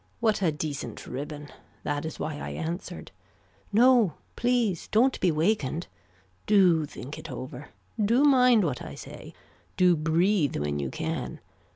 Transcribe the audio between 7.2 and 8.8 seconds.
over. Do mind